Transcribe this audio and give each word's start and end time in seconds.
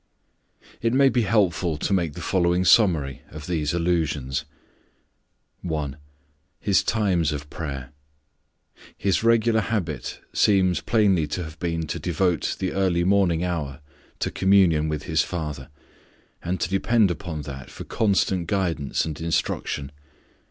It 0.81 0.93
may 0.93 1.09
be 1.09 1.21
helpful 1.21 1.77
to 1.77 1.93
make 1.93 2.13
the 2.13 2.23
following 2.25 2.65
summary 2.65 3.21
of 3.29 3.45
these 3.45 3.71
allusions. 3.71 4.45
1. 5.61 5.95
His 6.59 6.81
times 6.81 7.31
of 7.31 7.51
prayer: 7.51 7.91
His 8.97 9.23
regular 9.23 9.61
habit 9.61 10.19
seems 10.33 10.81
plainly 10.81 11.27
to 11.27 11.43
have 11.43 11.59
been 11.59 11.85
to 11.85 11.99
devote 11.99 12.55
the 12.57 12.71
early 12.73 13.03
morning 13.03 13.43
hour 13.43 13.79
to 14.21 14.31
communion 14.31 14.89
with 14.89 15.03
His 15.03 15.21
Father, 15.21 15.69
and 16.41 16.59
to 16.61 16.67
depend 16.67 17.11
upon 17.11 17.43
that 17.43 17.69
for 17.69 17.83
constant 17.83 18.47
guidance 18.47 19.05
and 19.05 19.21
instruction. 19.21 19.91